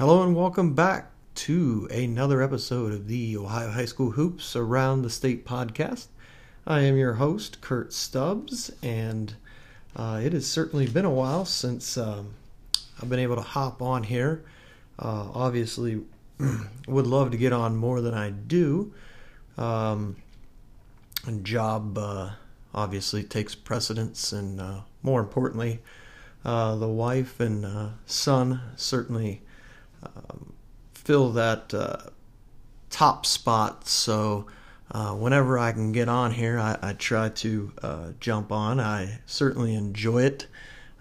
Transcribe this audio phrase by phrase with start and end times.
[0.00, 5.10] Hello and welcome back to another episode of the Ohio High School Hoops Around the
[5.10, 6.06] State podcast.
[6.66, 9.34] I am your host, Kurt Stubbs, and
[9.94, 12.30] uh, it has certainly been a while since um,
[12.98, 14.42] I've been able to hop on here.
[14.98, 16.00] Uh, obviously,
[16.88, 18.94] would love to get on more than I do.
[19.58, 20.16] Um,
[21.26, 22.30] and job uh,
[22.74, 25.82] obviously takes precedence, and uh, more importantly,
[26.42, 29.42] uh, the wife and uh, son certainly
[30.04, 30.54] um,
[30.94, 32.10] fill that uh,
[32.90, 33.86] top spot.
[33.86, 34.46] So
[34.92, 38.80] uh, whenever I can get on here, I, I try to uh, jump on.
[38.80, 40.46] I certainly enjoy it.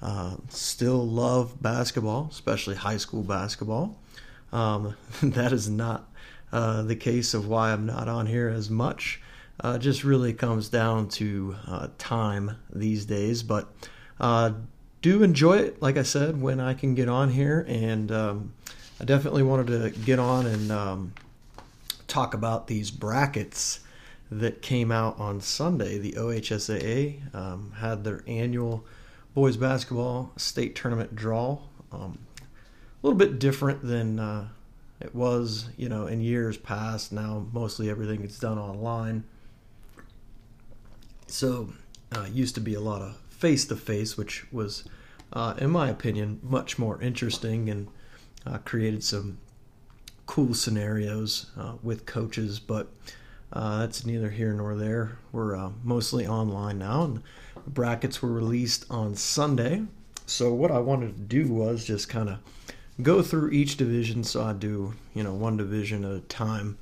[0.01, 3.97] Uh, still love basketball, especially high school basketball.
[4.51, 6.09] Um, that is not
[6.51, 9.21] uh, the case of why I'm not on here as much.
[9.61, 11.53] Uh, just really comes down to
[11.97, 13.67] time these days, but
[15.01, 15.81] do enjoy it.
[15.81, 18.53] Like I said, when I can get on here and um,
[18.99, 21.13] I definitely wanted to get on and um,
[22.07, 23.79] talk about these brackets
[24.29, 25.97] that came out on Sunday.
[25.97, 28.85] The OHSAA um, had their annual
[29.33, 31.59] boys basketball state tournament draw.
[31.91, 34.49] Um, a little bit different than uh,
[34.99, 37.13] it was, you know, in years past.
[37.13, 39.23] Now mostly everything is done online.
[41.27, 41.73] So
[42.11, 44.83] uh, used to be a lot of face to face, which was,
[45.31, 47.87] uh, in my opinion, much more interesting and
[48.45, 49.37] uh, created some
[50.25, 52.87] cool scenarios uh, with coaches, but
[53.51, 55.17] uh, that's neither here nor there.
[55.31, 57.23] We're uh, mostly online now, and
[57.67, 59.83] brackets were released on Sunday.
[60.25, 62.37] So what I wanted to do was just kind of
[63.01, 64.23] go through each division.
[64.23, 66.77] So I do, you know, one division at a time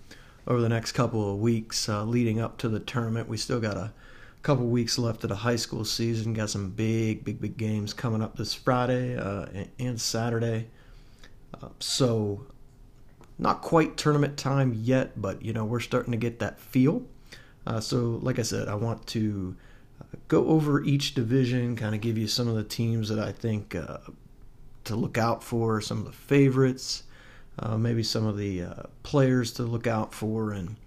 [0.45, 3.29] over the next couple of weeks uh, leading up to the tournament.
[3.29, 3.93] We still got a
[4.41, 6.33] couple weeks left of the high school season.
[6.33, 9.45] Got some big, big, big games coming up this Friday uh,
[9.79, 10.67] and Saturday.
[11.53, 12.45] Uh, so,
[13.39, 17.03] not quite tournament time yet, but you know we're starting to get that feel.
[17.67, 19.55] Uh, so, like I said, I want to
[20.01, 23.33] uh, go over each division, kind of give you some of the teams that I
[23.33, 23.97] think uh,
[24.85, 27.03] to look out for, some of the favorites,
[27.59, 30.77] uh, maybe some of the uh, players to look out for, and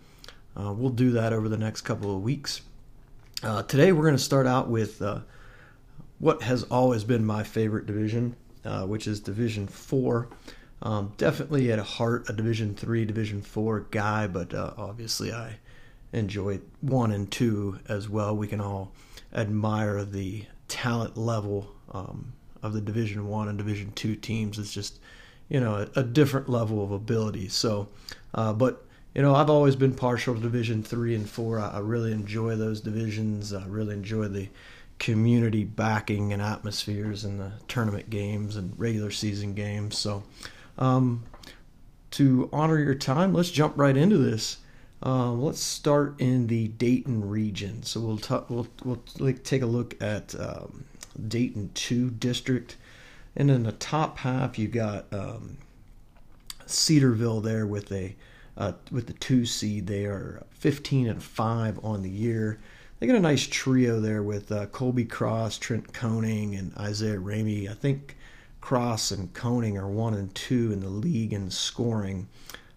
[0.56, 2.62] we'll do that over the next couple of weeks.
[3.66, 5.02] today, we're going to start out with
[6.18, 8.36] what has always been my favorite division,
[8.86, 10.28] which is Division Four.
[10.82, 15.58] Um, definitely at heart a Division Three, Division Four guy, but uh, obviously I
[16.12, 18.36] enjoy one and two as well.
[18.36, 18.92] We can all
[19.34, 22.32] admire the talent level um,
[22.62, 24.58] of the Division One and Division Two teams.
[24.58, 25.00] It's just
[25.50, 27.48] you know a, a different level of ability.
[27.48, 27.88] So,
[28.34, 31.58] uh, but you know I've always been partial to Division Three and Four.
[31.58, 33.52] I, I really enjoy those divisions.
[33.52, 34.48] I really enjoy the
[34.98, 39.98] community backing and atmospheres and the tournament games and regular season games.
[39.98, 40.22] So.
[40.80, 41.24] Um,
[42.12, 44.58] to honor your time, let's jump right into this.
[45.04, 47.82] Uh, let's start in the Dayton region.
[47.82, 50.84] So we'll t- we'll we'll like, take a look at um,
[51.28, 52.76] Dayton two district,
[53.36, 55.56] and in the top half you got um,
[56.66, 58.14] Cedarville there with a
[58.56, 59.86] uh, with the two seed.
[59.86, 62.58] They are 15 and five on the year.
[62.98, 67.70] They got a nice trio there with uh, Colby Cross, Trent Coning, and Isaiah Ramey.
[67.70, 68.16] I think
[68.60, 72.28] Cross and Koning are one and two in the league in scoring.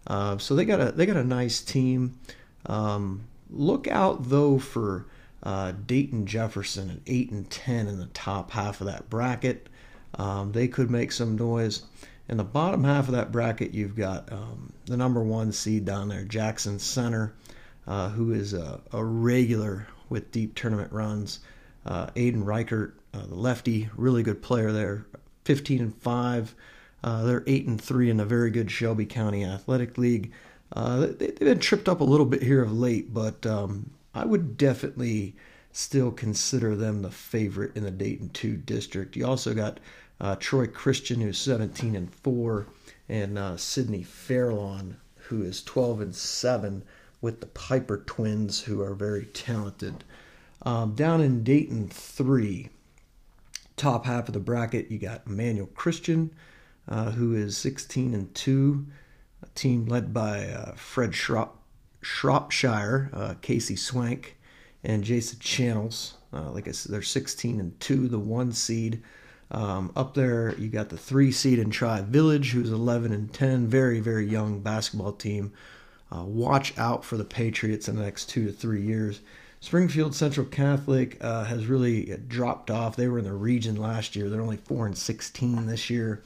[0.07, 2.17] Uh, so they got a they got a nice team.
[2.65, 5.05] Um, look out though for
[5.43, 9.67] uh, Dayton Jefferson at eight and ten in the top half of that bracket.
[10.15, 11.83] Um, they could make some noise.
[12.29, 16.07] In the bottom half of that bracket, you've got um, the number one seed down
[16.07, 17.33] there, Jackson Center,
[17.85, 21.41] uh, who is a, a, regular with deep tournament runs.
[21.85, 25.05] Uh, Aiden Reichert, uh, the lefty, really good player there,
[25.45, 26.55] 15 and 5.
[27.03, 30.31] Uh, they're 8 and 3 in the very good Shelby County Athletic League.
[30.71, 34.25] Uh, they, have been tripped up a little bit here of late, but um, I
[34.25, 35.35] would definitely
[35.71, 39.15] still consider them the favorite in the Dayton 2 district.
[39.15, 39.79] You also got
[40.21, 42.65] uh, Troy Christian, who's 17 and 4,
[43.09, 46.83] and uh, Sidney Fairlawn, who is 12 and 7,
[47.21, 50.03] with the Piper twins, who are very talented.
[50.61, 52.69] Um, down in Dayton 3,
[53.77, 56.33] top half of the bracket, you got Emmanuel Christian,
[56.87, 58.85] uh, who is 16 and 2,
[59.41, 61.59] a team led by uh, Fred Shrop,
[62.01, 64.37] Shropshire, uh, Casey Swank,
[64.83, 66.15] and Jason Channels.
[66.33, 69.01] Uh, like I said, they're 16 and 2, the one seed.
[69.51, 73.67] Um, up there, you got the three seed in Tri Village, who's 11 and 10,
[73.67, 75.53] very, very young basketball team.
[76.11, 79.21] Uh, watch out for the Patriots in the next two to three years.
[79.63, 82.97] Springfield Central Catholic uh, has really dropped off.
[82.97, 84.29] They were in the region last year.
[84.29, 86.21] They're only four and sixteen this year.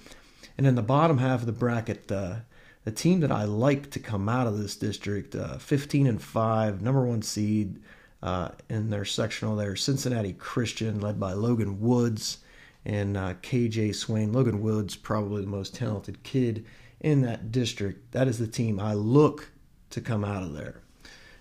[0.58, 2.38] And in the bottom half of the bracket, uh,
[2.84, 6.82] the team that I like to come out of this district, uh, 15 and 5,
[6.82, 7.80] number one seed
[8.24, 12.40] uh, in their sectional there, Cincinnati Christian, led by Logan Woods
[12.86, 14.34] and uh, KJ Swain.
[14.34, 16.66] Logan Woods, probably the most talented kid
[17.00, 18.14] in that district.
[18.14, 19.52] That is the team I look
[19.92, 20.82] to come out of there.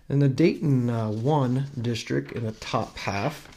[0.08, 3.48] In the Dayton uh, 1 district, in the top half,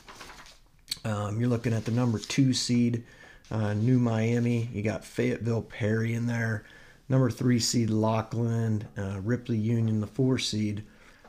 [1.05, 3.03] um, you're looking at the number two seed,
[3.51, 4.67] uh, New Miami.
[4.73, 6.65] You got Fayetteville Perry in there.
[7.07, 8.87] Number three seed, Lockland.
[8.97, 10.83] Uh, Ripley Union, the four seed.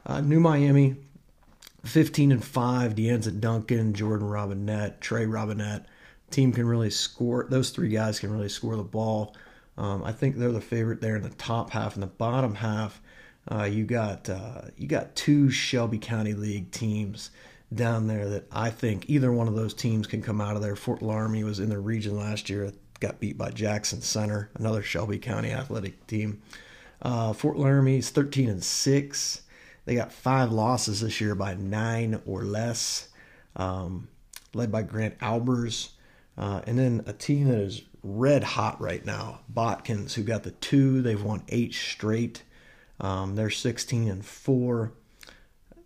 [0.06, 0.96] Uh, New Miami,
[1.84, 2.94] 15 and 5.
[2.94, 5.84] Deanza Duncan, Jordan Robinette, Trey Robinette.
[6.30, 7.46] Team can really score.
[7.48, 9.36] Those three guys can really score the ball.
[9.76, 11.94] Um, I think they're the favorite there in the top half.
[11.94, 13.02] In the bottom half,
[13.50, 17.30] uh, you got uh, you got two Shelby County League teams
[17.72, 20.76] down there that I think either one of those teams can come out of there.
[20.76, 25.18] Fort Loramie was in the region last year, got beat by Jackson Center, another Shelby
[25.18, 26.42] County athletic team.
[27.02, 29.42] Uh, Fort Loramie is 13 and six.
[29.84, 33.08] They got five losses this year by nine or less,
[33.56, 34.08] um,
[34.52, 35.90] led by Grant Albers.
[36.36, 40.52] Uh, and then a team that is red hot right now, Botkins, who got the
[40.52, 41.02] two.
[41.02, 42.42] They've won eight straight.
[43.00, 44.92] Um, they're 16 and four.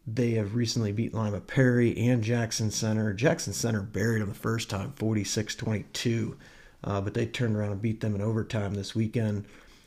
[0.06, 3.14] They have recently beat Lima Perry and Jackson Center.
[3.14, 6.36] Jackson Center buried them the first time, 46 22,
[6.82, 9.46] uh, but they turned around and beat them in overtime this weekend.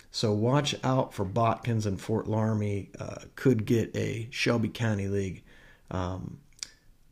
[0.09, 2.89] So watch out for Botkins and Fort Loramie.
[2.99, 5.43] Uh, could get a Shelby County League
[5.91, 6.39] um,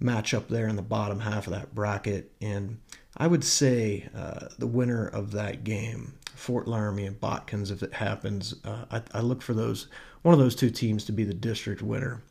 [0.01, 2.31] matchup there in the bottom half of that bracket.
[2.41, 2.79] And
[3.15, 7.93] I would say uh, the winner of that game, Fort Loramie and Botkins, if it
[7.93, 9.87] happens, uh, I, I look for those
[10.21, 12.23] one of those two teams to be the district winner.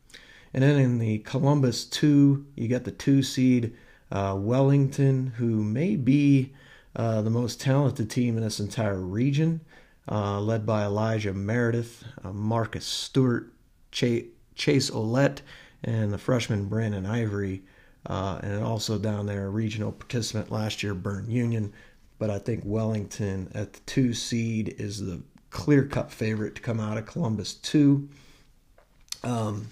[0.52, 3.76] And then in the Columbus 2, you got the two seed
[4.10, 6.52] uh, Wellington, who may be
[6.96, 9.60] uh, the most talented team in this entire region,
[10.10, 13.52] uh, led by Elijah Meredith, uh, Marcus Stewart,
[13.90, 15.40] Ch- Chase Olette,
[15.82, 17.62] and the freshman Brandon Ivory.
[18.06, 21.72] Uh, and also down there, a regional participant last year, Berne Union.
[22.18, 26.80] But I think Wellington at the two seed is the clear cut favorite to come
[26.80, 28.08] out of Columbus 2.
[29.22, 29.68] Um,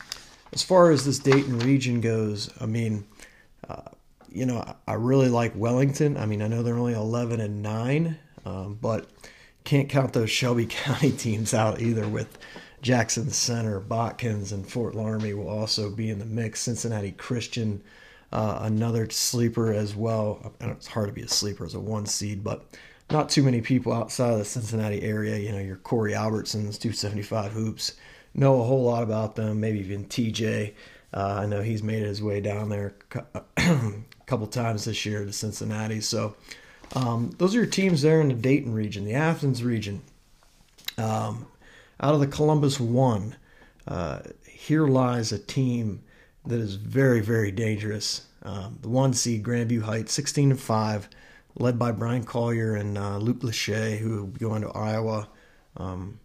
[0.53, 3.05] as far as this Dayton region goes, I mean,
[3.69, 3.83] uh,
[4.31, 6.17] you know, I really like Wellington.
[6.17, 9.09] I mean, I know they're only 11 and 9, um, but
[9.65, 12.39] can't count those Shelby County teams out either with
[12.81, 16.61] Jackson Center, Botkins, and Fort Loramie will also be in the mix.
[16.61, 17.83] Cincinnati Christian,
[18.33, 20.55] uh, another sleeper as well.
[20.61, 22.65] It's hard to be a sleeper as a one seed, but
[23.11, 25.37] not too many people outside of the Cincinnati area.
[25.37, 27.95] You know, your Corey Albertsons, 275 hoops
[28.35, 29.61] know a whole lot about them.
[29.61, 30.73] Maybe even TJ.
[31.15, 32.95] Uh, I know he's made his way down there
[33.35, 33.43] a
[34.27, 36.01] couple times this year to Cincinnati.
[36.01, 36.35] So
[36.95, 40.01] um, those are your teams there in the Dayton region, the Athens region.
[40.97, 41.47] Um,
[42.01, 43.37] out of the Columbus one,
[43.87, 46.03] uh, here lies a team
[46.47, 48.27] that is very, very dangerous.
[48.43, 51.09] Um, the one seed Grandview Heights, 16 and 5,
[51.57, 55.29] led by Brian Collier and uh, Luke Lachey, who will be going to Iowa.
[55.77, 56.19] Um,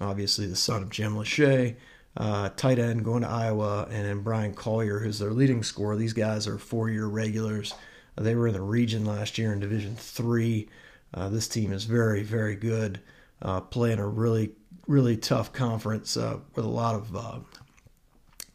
[0.00, 1.76] obviously the son of Jim Lachey,
[2.16, 5.96] uh, tight end going to Iowa, and then Brian Collier, who's their leading scorer.
[5.96, 7.74] These guys are four-year regulars.
[8.16, 10.68] Uh, they were in the region last year in Division Three.
[11.14, 13.00] Uh, this team is very, very good,
[13.42, 14.52] uh, playing a really,
[14.86, 17.16] really tough conference uh, with a lot of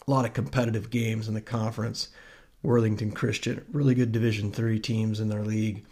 [0.07, 2.09] a lot of competitive games in the conference.
[2.61, 5.85] Worthington Christian, really good Division Three teams in their league.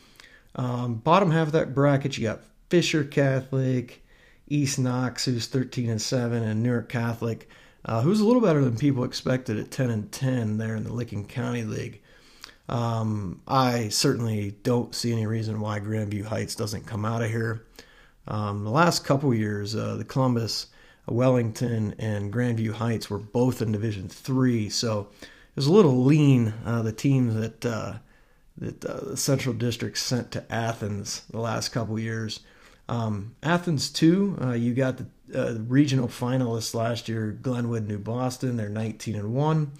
[0.55, 4.03] Um, bottom half of that bracket, you got Fisher Catholic,
[4.47, 7.49] East Knox, who's 13 and 7, and Newark Catholic,
[7.85, 10.93] uh, who's a little better than people expected at 10 and 10 there in the
[10.93, 12.01] Licking County League.
[12.69, 17.65] Um, I certainly don't see any reason why Grandview Heights doesn't come out of here.
[18.27, 20.67] Um, the last couple years, uh, the Columbus,
[21.11, 26.53] Wellington, and Grandview Heights were both in Division Three, so it was a little lean.
[26.65, 27.93] Uh, the teams that uh,
[28.57, 32.41] that uh, the Central District sent to Athens the last couple years
[32.91, 34.37] um, Athens too.
[34.41, 38.57] Uh, you got the uh, regional finalists last year, Glenwood, New Boston.
[38.57, 39.71] They're 19 and one.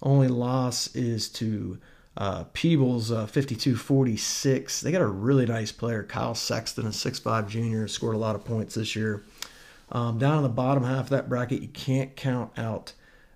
[0.00, 1.78] Only loss is to
[2.16, 4.82] uh, Peebles, uh, 52-46.
[4.82, 8.44] They got a really nice player, Kyle Sexton, a 6'5 junior, scored a lot of
[8.44, 9.24] points this year.
[9.92, 12.92] Um, down in the bottom half of that bracket, you can't count out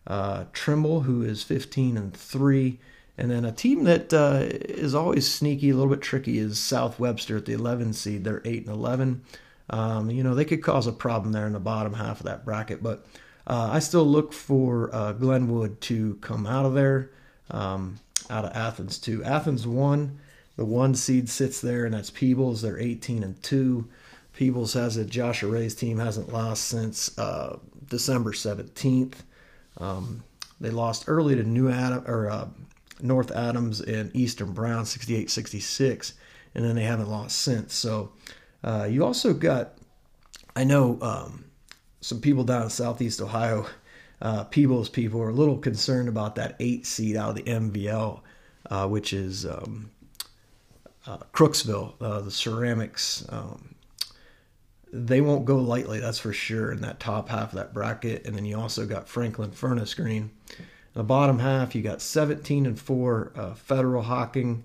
[0.06, 2.78] uh, Trimble, who is 15 and three.
[3.16, 6.99] And then a team that uh, is always sneaky, a little bit tricky, is South
[6.99, 8.25] Webster at the 11 seed.
[8.25, 9.23] They're 8 and 11.
[9.70, 12.44] Um, you know, they could cause a problem there in the bottom half of that
[12.44, 13.06] bracket, but
[13.46, 17.11] uh, I still look for uh, Glenwood to come out of there,
[17.50, 19.23] um, out of Athens too.
[19.25, 20.18] Athens one,
[20.56, 22.62] the one seed sits there, and that's Peebles.
[22.62, 23.88] They're 18 and two.
[24.35, 25.09] Peebles has it.
[25.09, 29.14] Joshua Ray's team hasn't lost since uh, December 17th.
[29.79, 30.25] Um,
[30.61, 32.49] they lost early to New Adam or uh,
[33.00, 36.14] North Adams and Eastern Brown 68-66,
[36.55, 37.75] and then they haven't lost since.
[37.75, 38.12] So
[38.62, 39.75] uh, you also got,
[40.57, 41.45] I know um,
[42.00, 43.67] some people down in Southeast Ohio,
[44.21, 48.21] uh, Peebles people are a little concerned about that eight seed out of the MVL,
[48.71, 49.91] uh, which is um,
[51.07, 53.25] uh, Crooksville, uh, the ceramics.
[54.96, 58.24] They won't go lightly, that's for sure, in that top half of that bracket.
[58.24, 60.30] And then you also got Franklin Furnace Green.
[60.50, 64.62] In the bottom half, you got 17 and 4 uh, Federal Hocking,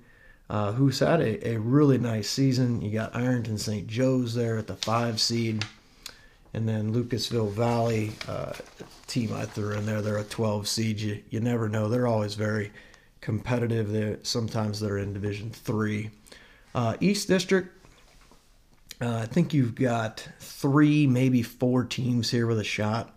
[0.47, 2.81] uh, who's had a, a really nice season.
[2.81, 3.87] You got Ironton St.
[3.87, 5.65] Joe's there at the five seed.
[6.53, 8.53] And then Lucasville Valley, uh,
[9.07, 10.99] team I threw in there, they're a 12 seed.
[10.99, 11.89] You, you never know.
[11.89, 12.71] They're always very
[13.21, 13.91] competitive.
[13.91, 16.11] They're, sometimes they're in Division 3.
[16.75, 17.78] Uh, East District,
[19.01, 23.15] uh, I think you've got three, maybe four teams here with a shot.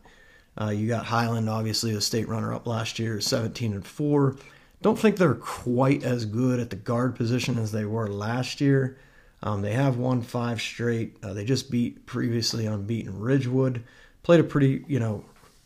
[0.61, 4.37] Uh, you got Highland, obviously, the state runner-up last year, 17 and four.
[4.83, 8.99] Don't think they're quite as good at the guard position as they were last year.
[9.43, 11.17] Um, they have won five straight.
[11.23, 13.83] Uh, they just beat previously unbeaten Ridgewood.
[14.23, 15.25] Played a pretty, you know,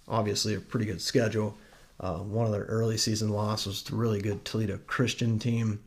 [0.09, 1.57] obviously a pretty good schedule.
[1.99, 5.83] Uh, one of their early season losses was to really good Toledo Christian team.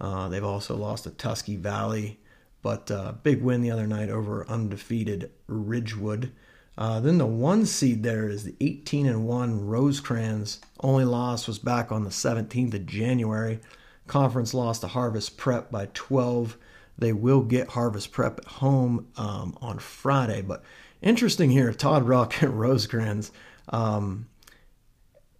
[0.00, 2.18] Uh, they've also lost to Tusky Valley,
[2.62, 6.32] but uh, big win the other night over undefeated Ridgewood.
[6.78, 10.60] Uh, then the one seed there is the 18 and one Rosecrans.
[10.80, 13.60] Only loss was back on the 17th of January.
[14.06, 16.56] Conference lost to Harvest Prep by 12.
[16.98, 20.42] They will get Harvest Prep at home um, on Friday.
[20.42, 20.62] But
[21.02, 23.30] interesting here, Todd Rock and Rosecrans.
[23.68, 24.28] Um,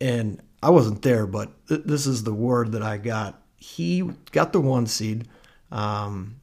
[0.00, 3.42] and I wasn't there, but th- this is the word that I got.
[3.56, 5.28] He got the one seed,
[5.70, 6.39] um,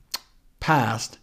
[0.68, 1.18] passed.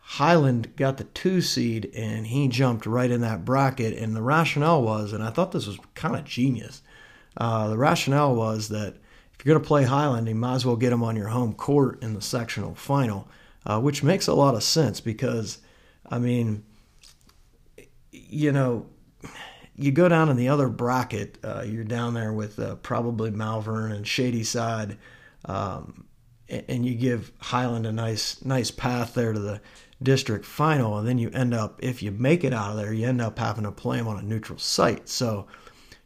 [0.00, 3.96] Highland got the two seed, and he jumped right in that bracket.
[3.96, 6.82] And the rationale was, and I thought this was kind of genius.
[7.34, 8.96] Uh, the rationale was that
[9.32, 11.54] if you're going to play Highland, you might as well get them on your home
[11.54, 13.28] court in the sectional final,
[13.64, 15.60] uh, which makes a lot of sense because,
[16.10, 16.62] I mean,
[18.10, 18.84] you know,
[19.74, 23.90] you go down in the other bracket, uh, you're down there with uh, probably Malvern
[23.90, 24.98] and Shadyside,
[25.46, 26.04] um,
[26.68, 29.60] and, you give Highland a nice nice path there to the
[30.02, 33.06] district final, and then you end up, if you make it out of there, you
[33.06, 35.08] end up having to play them on a neutral site.
[35.08, 35.46] So,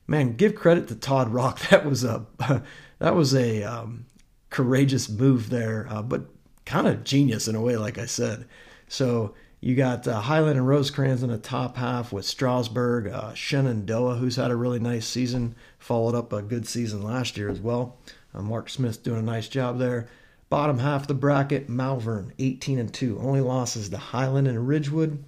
[0.06, 1.60] man, give credit to Todd Rock.
[1.70, 2.26] That was a
[2.98, 4.06] that was a um,
[4.50, 6.26] courageous move there, uh, but
[6.64, 8.46] kind of genius in a way, like I said.
[8.88, 14.16] So you got uh, Highland and Rosecrans in the top half with Strasburg, uh, Shenandoah,
[14.16, 17.96] who's had a really nice season, followed up a good season last year as well.
[18.34, 20.08] Uh, Mark Smith doing a nice job there.
[20.48, 23.18] Bottom half of the bracket, Malvern, 18 and 2.
[23.20, 25.24] Only losses to Highland and Ridgewood.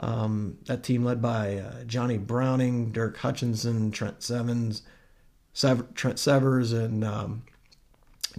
[0.00, 4.82] Um, that team led by uh, Johnny Browning, Dirk Hutchinson, Trent Sevens,
[5.52, 7.42] Sever- Trent Severs, and um,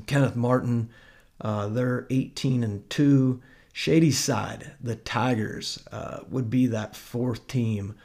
[0.05, 0.89] Kenneth Martin.
[1.41, 3.41] Uh, they're 18 and 2.
[3.74, 7.95] Shadyside, the Tigers, uh, would be that fourth team.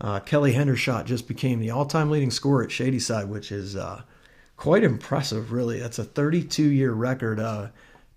[0.00, 4.02] Uh, Kelly Hendershot just became the all time leading scorer at Shadyside, which is uh,
[4.58, 5.80] quite impressive, really.
[5.80, 7.40] That's a 32 year record.
[7.40, 7.68] Uh,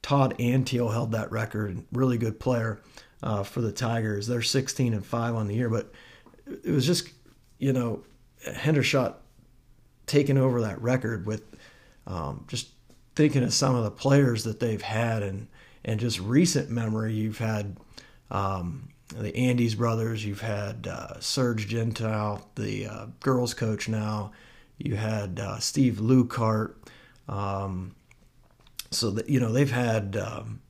[0.02, 1.82] Todd Antiel held that record.
[1.94, 2.82] Really good player
[3.24, 4.28] uh, for the Tigers.
[4.28, 5.94] They're 16 and 5 on the year, but
[6.48, 7.10] it was just,
[7.60, 8.04] you know,
[8.46, 9.16] Hendershot
[10.08, 11.44] taking over that record with
[12.08, 12.70] um, just
[13.16, 15.48] thinking of some of the players that they've had and
[15.84, 17.76] and just recent memory, you've had
[18.30, 24.32] um, the Andes brothers, you've had uh, Serge Gentile, the uh, girls coach now,
[24.86, 26.76] you had uh, Steve Lucart.
[27.28, 27.96] Um,
[28.92, 30.62] so that you know they've had um,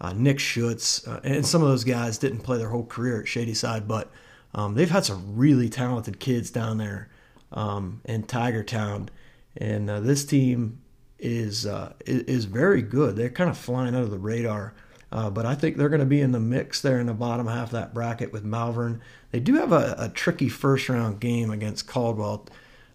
[0.00, 3.28] uh, Nick Schutz, uh, and some of those guys didn't play their whole career at
[3.28, 4.10] Shadyside, but
[4.54, 7.08] um, they've had some really talented kids down there
[7.52, 9.08] um, in Tiger Town,
[9.56, 10.80] and uh, this team
[11.18, 13.16] is uh, is very good.
[13.16, 14.74] They're kind of flying under the radar,
[15.10, 17.46] uh, but I think they're going to be in the mix there in the bottom
[17.46, 19.00] half of that bracket with Malvern.
[19.30, 22.46] They do have a, a tricky first round game against Caldwell,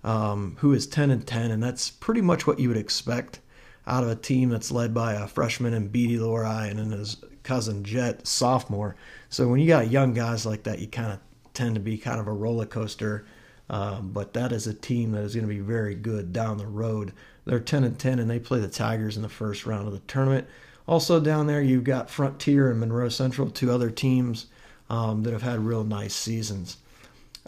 [0.04, 3.40] um, who is ten and ten, and that's pretty much what you would expect
[3.88, 7.18] out of a team that's led by a freshman and Beatty Lori and then his
[7.44, 8.96] cousin Jet, sophomore.
[9.30, 11.20] So when you got young guys like that, you kind of
[11.54, 13.26] tend to be kind of a roller coaster.
[13.70, 16.68] Um, but that is a team that is going to be very good down the
[16.68, 17.14] road.
[17.46, 20.00] They're 10 and 10, and they play the Tigers in the first round of the
[20.00, 20.48] tournament.
[20.88, 24.48] Also down there, you've got Frontier and Monroe Central, two other teams
[24.90, 26.78] um, that have had real nice seasons.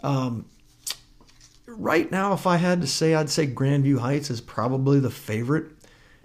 [0.04, 0.44] Um,
[1.76, 5.66] right now, if I had to say, I'd say Grandview Heights is probably the favorite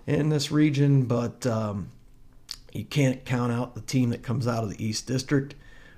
[0.05, 1.89] in this region, but um,
[2.71, 5.55] you can't count out the team that comes out of the East District.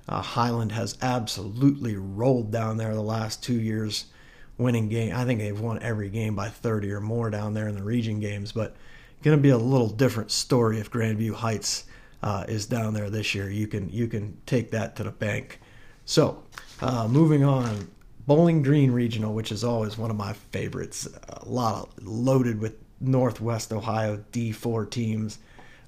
[0.08, 4.06] Uh, Highland has absolutely rolled down there the last two years,
[4.58, 5.14] winning game.
[5.14, 8.18] I think they've won every game by 30 or more down there in the region
[8.18, 8.52] games.
[8.52, 8.74] But
[9.22, 11.84] going to be a little different story if Grandview Heights
[12.22, 13.50] uh, is down there this year.
[13.50, 15.60] You can you can take that to the bank.
[16.04, 16.42] So
[16.80, 17.88] uh, moving on,
[18.30, 21.08] Bowling Green Regional, which is always one of my favorites.
[21.30, 25.40] A lot of loaded with Northwest Ohio D4 teams.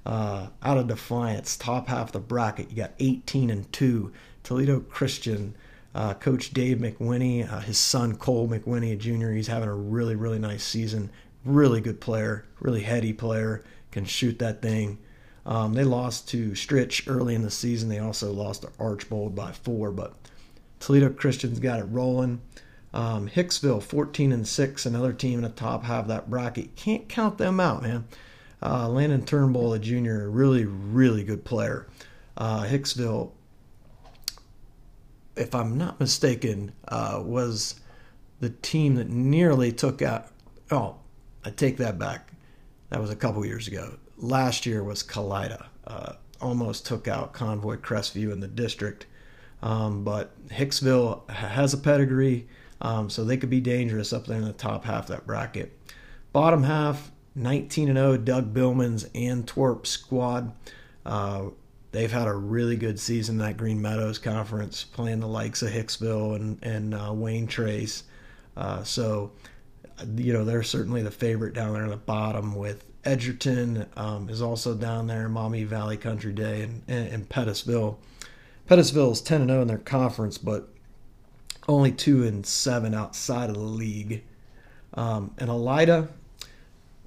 [0.05, 4.11] Uh, out of Defiance, top half of the bracket, you got 18 and 2.
[4.43, 5.55] Toledo Christian,
[5.95, 10.37] uh, Coach Dave McWinney, uh, his son Cole McWinney, Jr., he's having a really, really
[10.37, 11.11] nice season.
[11.45, 14.97] Really good player, really heady player, can shoot that thing.
[15.45, 17.87] Um, they lost to Stritch early in the season.
[17.87, 20.13] They also lost to Archbold by four, but
[20.83, 22.41] Toledo Christian's got it rolling.
[22.93, 26.75] Um, Hicksville, 14 and 6, another team in the top half of that bracket.
[26.75, 28.05] Can't count them out, man.
[28.61, 31.87] Uh, Landon Turnbull, a junior, really, really good player.
[32.35, 33.31] Uh, Hicksville,
[35.37, 37.79] if I'm not mistaken, uh, was
[38.41, 40.27] the team that nearly took out.
[40.69, 40.97] Oh,
[41.45, 42.33] I take that back.
[42.89, 43.97] That was a couple years ago.
[44.17, 45.67] Last year was Kalida.
[45.87, 49.05] Uh, almost took out Convoy Crestview in the district.
[49.63, 52.47] Um, but Hicksville has a pedigree,
[52.81, 55.71] um, so they could be dangerous up there in the top half that bracket.
[56.33, 60.53] Bottom half, 19 and 0, Doug Billman's Antwerp squad.
[61.05, 61.45] Uh,
[61.93, 66.35] they've had a really good season that Green Meadows Conference, playing the likes of Hicksville
[66.35, 68.03] and, and uh, Wayne Trace.
[68.57, 69.31] Uh, so,
[70.17, 74.41] you know, they're certainly the favorite down there in the bottom with Edgerton um, is
[74.41, 77.95] also down there, Maumee Valley Country Day, and, and, and Pettisville.
[78.67, 80.69] Pettisville is 10 0 in their conference, but
[81.67, 84.23] only 2 and 7 outside of the league.
[84.93, 86.09] Um, and Elida,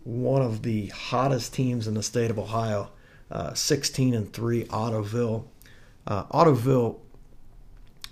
[0.04, 2.90] one of the hottest teams in the state of Ohio,
[3.30, 5.44] uh, 16 and 3, Ottoville.
[6.06, 6.98] Uh, Ottoville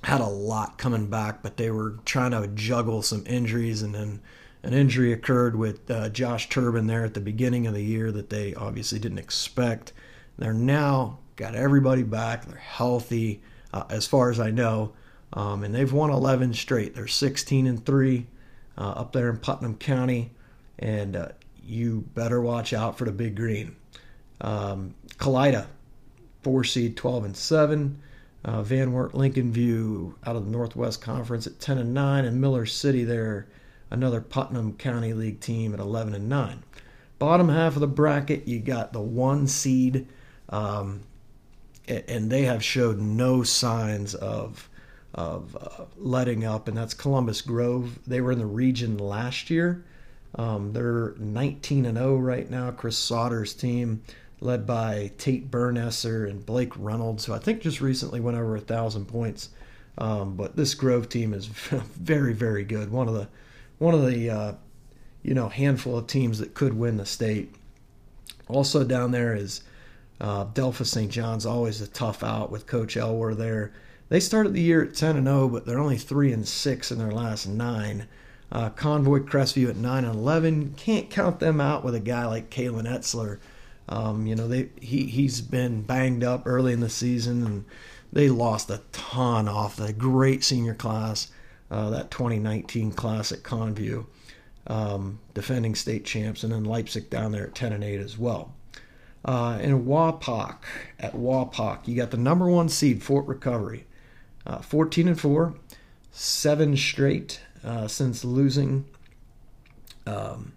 [0.03, 4.21] had a lot coming back, but they were trying to juggle some injuries, and then
[4.63, 8.31] an injury occurred with uh, Josh Turbin there at the beginning of the year that
[8.31, 9.93] they obviously didn't expect.
[10.39, 12.45] They're now got everybody back.
[12.45, 13.43] They're healthy,
[13.73, 14.93] uh, as far as I know,
[15.33, 16.95] um, and they've won 11 straight.
[16.95, 18.27] They're 16 and three
[18.79, 20.33] uh, up there in Putnam County,
[20.79, 21.29] and uh,
[21.63, 23.77] you better watch out for the Big Green.
[24.41, 25.67] Um, Kalida,
[26.43, 28.01] four seed, 12 and seven.
[28.45, 32.41] Uh, Van Wert Lincoln View out of the Northwest Conference at 10 and 9, and
[32.41, 33.49] Miller City there,
[33.91, 36.63] another Putnam County League team at 11 and 9.
[37.19, 40.07] Bottom half of the bracket, you got the one seed
[40.51, 41.01] um,
[41.89, 44.69] and they have showed no signs of
[45.15, 47.99] of uh, letting up, and that's Columbus Grove.
[48.07, 49.85] They were in the region last year.
[50.35, 52.73] Um, they're 19 and 0 right now.
[52.73, 54.03] Chris Sauter's team,
[54.41, 58.61] led by Tate Bernesser and Blake Reynolds, who I think just recently went over a
[58.61, 59.51] thousand points.
[59.97, 62.91] Um, but this Grove team is very, very good.
[62.91, 63.29] One of the
[63.79, 64.53] one of the uh,
[65.23, 67.55] you know handful of teams that could win the state.
[68.49, 69.63] Also down there is
[70.21, 71.11] uh, St.
[71.11, 73.73] John's always a tough out with Coach Elwer there.
[74.09, 76.99] They started the year at 10 and 0, but they're only 3 and 6 in
[76.99, 78.07] their last nine.
[78.53, 80.75] Uh, Convoy Crestview at 9 and 11.
[80.77, 83.39] Can't count them out with a guy like Kalen Etzler.
[83.89, 87.65] Um, you know, they he he's been banged up early in the season, and
[88.13, 91.31] they lost a ton off the great senior class,
[91.71, 94.07] uh, that 2019 class at Conview,
[94.69, 98.55] um, defending state champs, and then Leipsic down there at 10 and 8 as well.
[99.25, 100.59] Uh, in Wapak,
[101.01, 103.87] at Wapak, you got the number one seed, Fort Recovery,
[104.47, 105.55] uh, 14 and 4,
[106.11, 108.85] seven straight uh, since losing.
[110.07, 110.53] Um,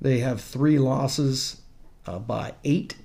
[0.00, 1.62] they have three losses
[2.06, 2.96] uh, by eight.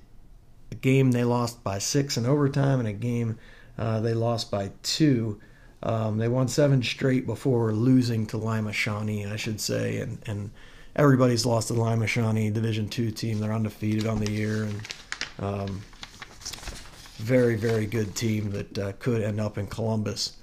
[0.70, 3.38] A game they lost by six in overtime, and a game
[3.78, 5.40] uh, they lost by two.
[5.82, 10.50] Um, they won seven straight before losing to Lima Shawnee, I should say, and and
[10.96, 13.40] everybody's lost to the Lima Shawnee Division Two team.
[13.40, 14.88] They're undefeated on the year, and
[15.38, 15.82] um,
[17.16, 20.36] very very good team that uh, could end up in Columbus.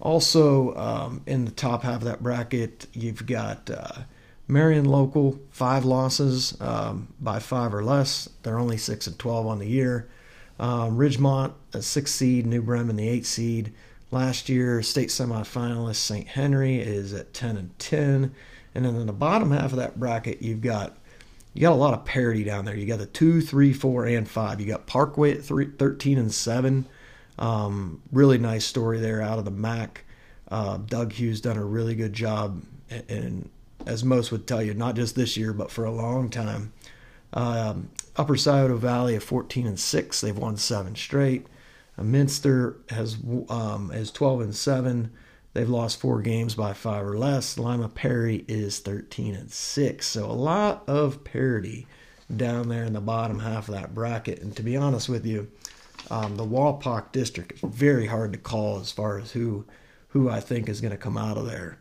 [0.00, 4.02] Also, um, in the top half of that bracket, you've got uh,
[4.48, 8.28] Marion Local, five losses um, by five or less.
[8.42, 10.08] They're only six and twelve on the year.
[10.58, 13.72] Um, Ridgemont, a six seed, New Bremen, the eight seed.
[14.10, 16.26] Last year, state semifinalist St.
[16.26, 18.34] Henry is at ten and ten.
[18.74, 20.96] And then in the bottom half of that bracket, you've got
[21.52, 22.76] you got a lot of parity down there.
[22.76, 24.60] You got the two, three, four, and five.
[24.60, 26.86] You got Parkway at three, 13 and seven.
[27.38, 30.04] Um, really nice story there out of the MAC.
[30.48, 33.48] Uh, Doug Hughes done a really good job, and,
[33.86, 36.72] as most would tell you, not just this year, but for a long time.
[37.32, 40.20] Um, Upper Scioto Valley at 14 and six.
[40.20, 41.46] They've won seven straight.
[41.96, 43.16] Minster has
[43.48, 45.10] um, is 12 and seven.
[45.52, 47.58] They've lost four games by five or less.
[47.58, 50.06] Lima Perry is 13 and six.
[50.06, 51.86] So a lot of parity
[52.34, 54.40] down there in the bottom half of that bracket.
[54.40, 55.50] And to be honest with you,
[56.10, 59.64] um, the Wapak district is very hard to call as far as who
[60.08, 61.78] who I think is going to come out of there.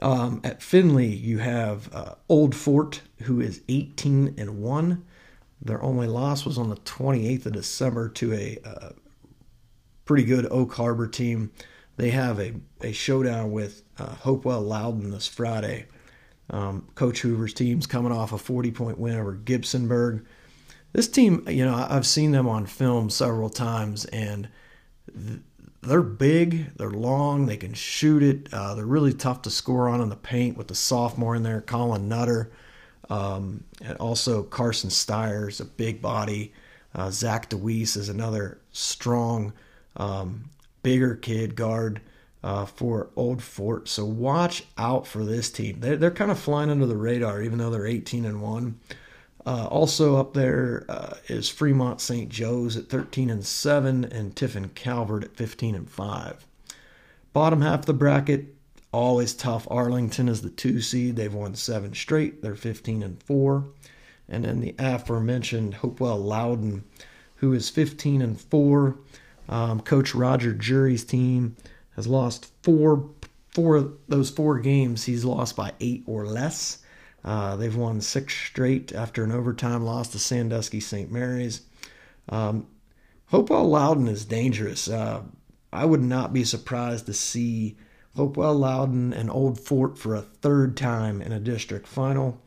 [0.00, 5.04] Um, at Findlay, you have uh, Old Fort, who is 18 and one.
[5.60, 8.90] Their only loss was on the 28th of December to a uh,
[10.04, 11.50] pretty good Oak Harbor team.
[11.96, 15.86] They have a, a showdown with uh, Hopewell Loudon this Friday.
[16.50, 20.24] Um, Coach Hoover's team's coming off a 40 point win over Gibsonburg.
[20.92, 24.48] This team, you know, I've seen them on film several times, and
[25.82, 28.48] they're big, they're long, they can shoot it.
[28.52, 31.60] Uh, they're really tough to score on in the paint with the sophomore in there,
[31.60, 32.50] Colin Nutter.
[33.08, 36.52] Um, and also Carson Steyer's a big body.
[36.94, 39.52] Uh, Zach DeWeese is another strong,
[39.96, 40.50] um,
[40.86, 42.00] bigger kid guard
[42.44, 43.88] uh, for Old Fort.
[43.88, 45.80] So watch out for this team.
[45.80, 48.78] They're, they're kind of flying under the radar, even though they're 18 and one.
[49.44, 52.28] Uh, also up there uh, is Fremont St.
[52.28, 56.46] Joe's at 13 and 7 and Tiffin Calvert at 15 and 5.
[57.32, 58.54] Bottom half of the bracket,
[58.92, 59.66] always tough.
[59.68, 61.16] Arlington is the two seed.
[61.16, 62.42] They've won seven straight.
[62.42, 63.64] They're 15 and 4.
[64.28, 66.84] And then the aforementioned Hopewell Loudon,
[67.34, 68.96] who is 15 and 4.
[69.48, 71.56] Um, Coach Roger Jury's team
[71.94, 73.10] has lost four,
[73.48, 75.04] four those four games.
[75.04, 76.78] He's lost by eight or less.
[77.24, 81.10] Uh, they've won six straight after an overtime loss to Sandusky St.
[81.10, 81.62] Mary's.
[82.28, 82.66] Um,
[83.26, 84.88] Hopewell Loudon is dangerous.
[84.88, 85.22] Uh,
[85.72, 87.76] I would not be surprised to see
[88.14, 92.40] Hopewell Loudon and Old Fort for a third time in a district final.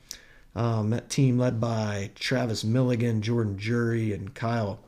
[0.56, 4.80] Um, that team led by Travis Milligan, Jordan Jury, and Kyle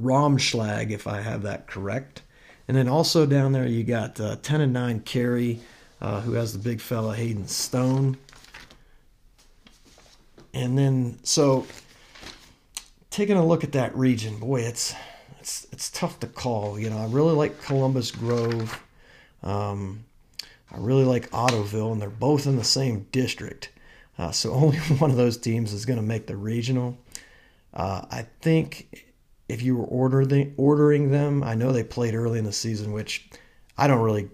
[0.00, 2.22] Romschlag, if I have that correct.
[2.66, 5.60] And then also down there, you got uh, 10 and 9 Carey,
[6.00, 8.16] uh, who has the big fella Hayden Stone.
[10.54, 11.66] And then, so
[13.10, 14.94] taking a look at that region, boy, it's
[15.40, 16.78] it's it's tough to call.
[16.78, 18.82] You know, I really like Columbus Grove.
[19.42, 20.04] Um,
[20.72, 23.70] I really like Ottoville, and they're both in the same district.
[24.18, 26.96] Uh, so only one of those teams is going to make the regional.
[27.74, 29.03] Uh, I think
[29.48, 33.28] if you were ordering ordering them, I know they played early in the season, which
[33.76, 34.30] I don't really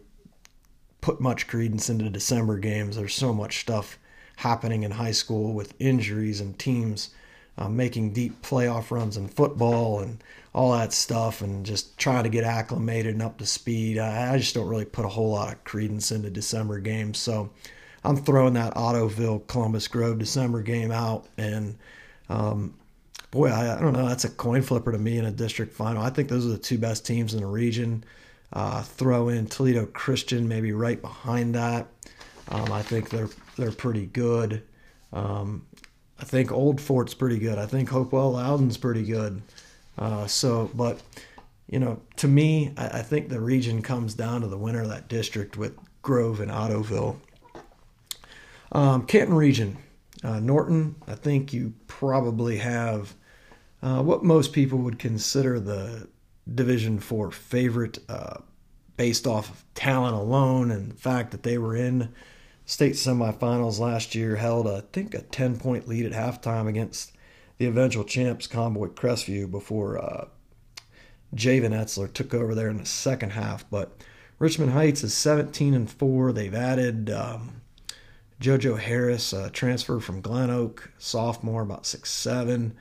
[1.01, 2.97] put much credence into December games.
[2.97, 3.99] There's so much stuff
[4.37, 7.11] happening in high school with injuries and teams
[7.59, 10.23] uh, making deep playoff runs in football and
[10.55, 13.99] all that stuff and just trying to get acclimated and up to speed.
[13.99, 17.19] I, I just don't really put a whole lot of credence into December games.
[17.19, 17.51] So
[18.05, 21.27] I'm throwing that Ottoville Columbus Grove December game out.
[21.37, 21.77] And
[22.29, 22.75] um,
[23.31, 24.09] boy, I, I, don't know.
[24.09, 26.03] That's a coin flipper to me in a district final.
[26.03, 28.05] I think those are the two best teams in the region.
[28.53, 31.87] Uh, throw in Toledo Christian maybe right behind that.
[32.49, 34.63] Um, I think they're they're pretty good.
[35.13, 35.67] Um,
[36.19, 37.59] I think Old Fort's pretty good.
[37.59, 39.41] I think Hopewell Loudon's pretty good.
[39.97, 41.01] Uh, so, but
[41.69, 44.89] you know, to me, I, I, think the region comes down to the winner of
[44.89, 47.17] that district with Grove and Ottoville.
[48.73, 49.77] Um, Canton region,
[50.25, 50.97] uh, Norton.
[51.07, 53.15] I think you probably have
[53.83, 56.09] uh, what most people would consider the
[56.53, 58.39] Division Four favorite, uh,
[58.97, 62.13] based off of talent alone and the fact that they were in
[62.67, 67.13] state semifinals last year held, I think, a 10 point lead at halftime against
[67.59, 70.27] the eventual champs, Convoy Crestview, before uh,
[71.35, 73.69] Javen Etzler took over there in the second half.
[73.71, 74.03] But
[74.39, 76.33] Richmond Heights is 17 and 4.
[76.33, 77.61] They've added um,
[78.41, 82.75] JoJo Harris, uh, transferred from Glen Oak, sophomore, about six seven,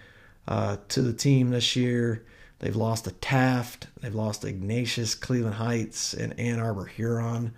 [0.50, 2.26] uh, to the team this year.
[2.58, 3.88] They've lost to Taft.
[4.02, 7.54] They've lost to Ignatius, Cleveland Heights, and Ann Arbor Huron.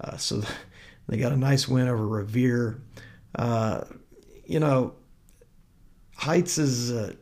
[0.00, 0.42] Uh, so
[1.08, 2.80] they got a nice win over Revere.
[3.34, 3.82] Uh,
[4.46, 4.94] you know,
[6.16, 7.12] Heights is uh,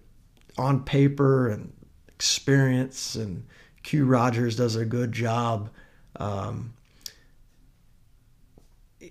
[0.57, 1.73] on paper and
[2.09, 3.47] experience, and
[3.83, 5.71] Q Rogers does a good job.
[6.17, 6.75] Um,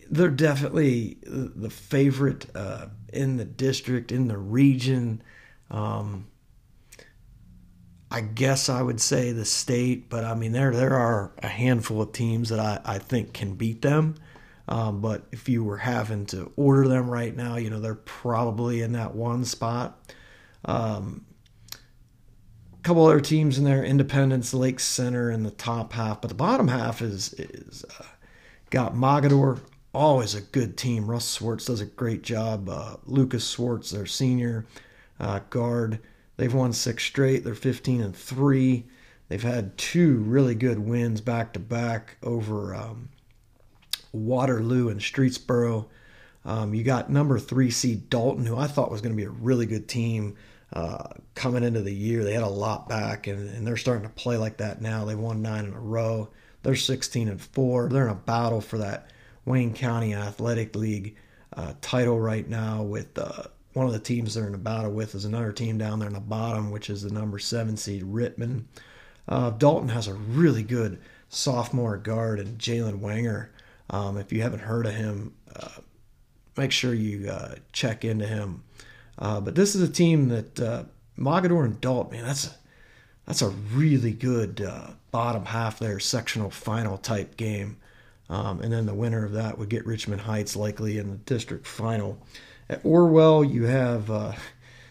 [0.10, 5.22] they're definitely the favorite uh, in the district, in the region.
[5.74, 6.28] Um,
[8.10, 12.02] I guess I would say the state, but I mean there there are a handful
[12.02, 14.16] of teams that I, I think can beat them.
[14.68, 18.82] Um, but if you were having to order them right now, you know, they're probably
[18.82, 20.00] in that one spot.
[20.64, 21.26] Um,
[21.74, 26.36] a couple other teams in there, Independence, Lake Center in the top half, but the
[26.36, 28.06] bottom half is is uh,
[28.70, 29.60] got Mogadore,
[29.92, 31.10] always a good team.
[31.10, 32.70] Russ Swartz does a great job.
[32.70, 34.66] Uh, Lucas Swartz, their senior
[35.24, 36.00] uh, guard,
[36.38, 37.44] They've won six straight.
[37.44, 38.86] They're 15 and three.
[39.30, 43.10] They've had two really good wins back to back over um,
[44.12, 45.88] Waterloo and Streetsboro.
[46.46, 49.30] Um, you got number three seed Dalton, who I thought was going to be a
[49.30, 50.36] really good team
[50.74, 52.24] uh, coming into the year.
[52.24, 55.06] They had a lot back, and, and they're starting to play like that now.
[55.06, 56.30] They won nine in a row.
[56.64, 57.90] They're 16 and four.
[57.90, 59.10] They're in a battle for that
[59.46, 61.16] Wayne County Athletic League
[61.56, 62.84] uh, title right now.
[62.84, 66.00] With uh, one of the teams they're in a battle with is another team down
[66.00, 68.64] there in the bottom, which is the number seven seed Rittman.
[69.28, 73.50] Uh, Dalton has a really good sophomore guard and Jalen Wanger.
[73.90, 75.82] Um, if you haven't heard of him, uh,
[76.56, 78.64] make sure you uh, check into him.
[79.18, 80.84] Uh, but this is a team that uh,
[81.18, 82.52] Mogadore and Dalton, man, that's a,
[83.26, 87.78] that's a really good uh, bottom half there, sectional final type game.
[88.30, 91.68] Um, and then the winner of that would get Richmond Heights likely in the district
[91.68, 92.18] final.
[92.70, 94.34] At Orwell, you have uh,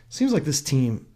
[0.08, 1.06] seems like this team,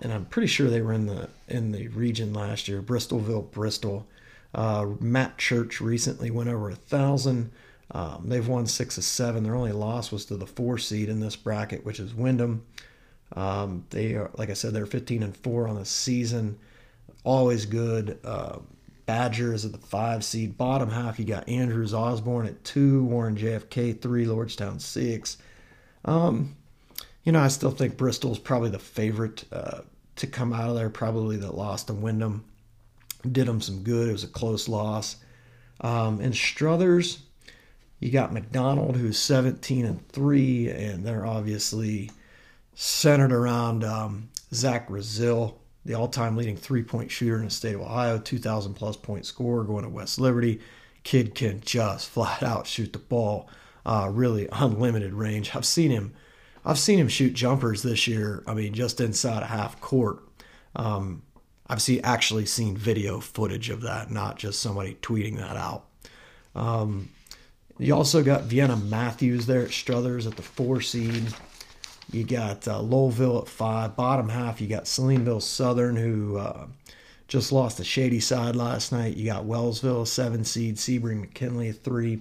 [0.00, 2.82] and I'm pretty sure they were in the in the region last year.
[2.82, 4.06] Bristolville, Bristol.
[4.54, 7.50] Uh, Matt Church recently went over a thousand.
[7.90, 9.44] Um, they've won six of seven.
[9.44, 12.64] Their only loss was to the four seed in this bracket, which is Windham.
[13.34, 16.58] Um, they are, like I said, they're 15 and four on the season.
[17.24, 18.18] Always good.
[18.24, 18.58] Uh,
[19.04, 20.58] Badgers at the five seed.
[20.58, 25.38] Bottom half, you got Andrews Osborne at two, Warren JFK three, Lordstown six.
[26.06, 26.56] Um,
[27.24, 29.80] you know, I still think Bristol's probably the favorite uh,
[30.16, 30.88] to come out of there.
[30.88, 32.44] Probably that lost to Windham.
[33.30, 34.08] Did them some good.
[34.08, 35.16] It was a close loss.
[35.80, 37.18] Um, and Struthers,
[38.00, 42.10] you got McDonald, who's 17 and 3, and they're obviously
[42.74, 47.74] centered around um, Zach Brazil, the all time leading three point shooter in the state
[47.74, 50.60] of Ohio, 2,000 plus point scorer going to West Liberty.
[51.02, 53.48] Kid can just flat out shoot the ball,
[53.86, 55.54] uh, really unlimited range.
[55.56, 56.12] I've seen him.
[56.64, 58.42] I've seen him shoot jumpers this year.
[58.46, 60.18] I mean, just inside a half court.
[60.74, 61.22] Um,
[61.68, 65.86] I've see, actually seen video footage of that, not just somebody tweeting that out.
[66.56, 67.10] Um,
[67.78, 71.32] you also got Vienna Matthews there at Struthers at the four seed.
[72.10, 73.96] You got uh, Lowellville at five.
[73.96, 76.66] Bottom half, you got Salineville Southern, who uh,
[77.28, 79.16] just lost the Shadyside last night.
[79.16, 80.76] You got Wellsville, seven seed.
[80.76, 82.20] Sebring McKinley three.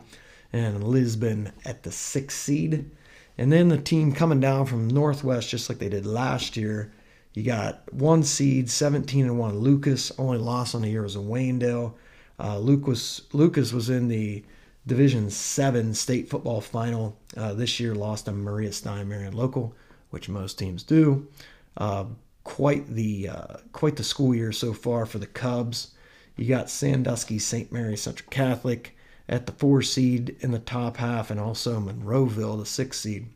[0.55, 2.89] And Lisbon at the sixth seed.
[3.37, 6.93] And then the team coming down from Northwest, just like they did last year.
[7.33, 9.59] You got one seed, 17 and one.
[9.59, 11.93] Lucas only loss on the year was in Waynedale.
[12.39, 14.45] Uh, Lucas Lucas was in the
[14.87, 17.93] Division Seven state football final uh, this year.
[17.93, 19.75] Lost to Maria Stein Marion Local,
[20.11, 21.27] which most teams do.
[21.75, 22.05] Uh,
[22.45, 25.93] quite the uh, quite the school year so far for the Cubs.
[26.37, 27.71] You got Sandusky St.
[27.71, 28.94] Mary Central Catholic
[29.27, 33.27] at the four seed in the top half, and also Monroeville, the six seed.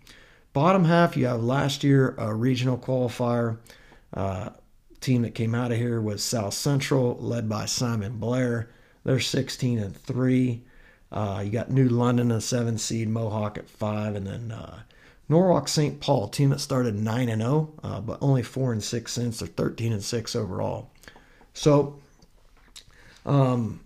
[0.53, 3.57] Bottom half, you have last year a regional qualifier.
[4.13, 4.49] Uh,
[4.99, 8.69] team that came out of here was South Central, led by Simon Blair.
[9.03, 10.63] They're 16 and three.
[11.11, 14.81] Uh, you got New London, a seven seed, Mohawk at five, and then uh,
[15.27, 15.99] Norwalk St.
[15.99, 19.39] Paul, team that started nine and zero, oh, uh, but only four and six since.
[19.39, 20.91] They're 13 and six overall.
[21.53, 21.99] So,
[23.25, 23.81] um,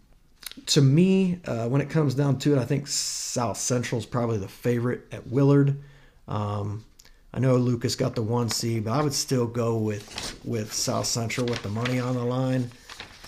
[0.68, 4.38] to me, uh, when it comes down to it, I think South Central is probably
[4.38, 5.82] the favorite at Willard.
[6.28, 6.86] Um,
[7.34, 11.08] I know Lucas got the one seed, but I would still go with with South
[11.08, 12.70] Central with the money on the line.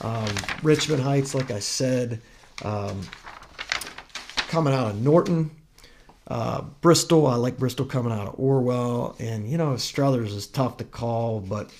[0.02, 0.30] Um,
[0.62, 2.22] Richmond Heights, like I said,
[2.64, 3.02] um,
[4.48, 5.52] coming out of Norton.
[6.28, 10.78] Uh, Bristol, I like Bristol coming out of Orwell, and you know Struthers is tough
[10.78, 11.72] to call, but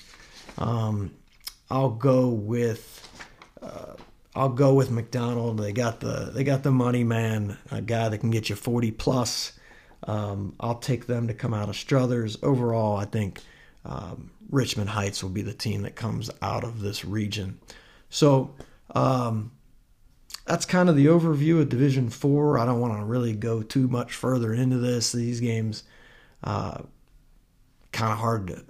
[0.58, 1.12] um,
[1.70, 3.08] I'll go with
[3.62, 3.94] uh,
[4.36, 5.58] I'll go with McDonald.
[5.58, 8.90] They got the they got the money man, a guy that can get you forty
[8.90, 9.52] plus.
[10.04, 12.36] Um, I'll take them to come out of Struthers.
[12.42, 13.40] Overall, I think
[13.86, 17.58] um, Richmond Heights will be the team that comes out of this region.
[18.10, 18.54] So
[18.94, 19.52] um,
[20.44, 22.58] that's kind of the overview of Division Four.
[22.58, 25.12] I don't want to really go too much further into this.
[25.12, 25.82] These games,
[26.44, 26.82] uh,
[27.92, 28.64] kind of hard to.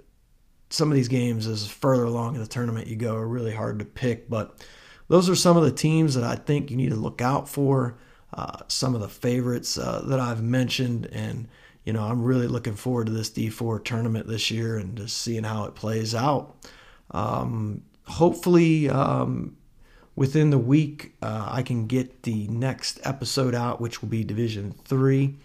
[0.69, 3.79] Some of these games, as further along in the tournament you go, are really hard
[3.79, 4.29] to pick.
[4.29, 4.65] But
[5.07, 7.97] those are some of the teams that I think you need to look out for.
[8.33, 11.47] Uh, some of the favorites uh, that I've mentioned, and
[11.85, 15.45] you know, I'm really looking forward to this D4 tournament this year and just seeing
[15.45, 16.57] how it plays out.
[17.11, 19.55] Um, hopefully, um,
[20.17, 24.75] within the week, uh, I can get the next episode out, which will be Division
[24.83, 25.37] Three.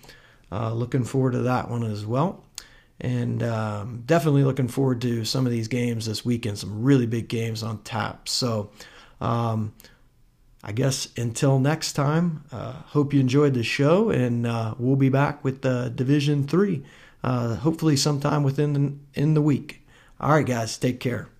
[0.50, 2.44] Uh, looking forward to that one as well.
[3.00, 7.28] And um, definitely looking forward to some of these games this weekend, some really big
[7.28, 8.28] games on tap.
[8.28, 8.70] So,
[9.22, 9.72] um,
[10.62, 15.08] I guess until next time, uh, hope you enjoyed the show, and uh, we'll be
[15.08, 16.84] back with uh, Division Three,
[17.24, 19.86] uh, hopefully sometime within the, in the week.
[20.20, 21.31] All right, guys, take care.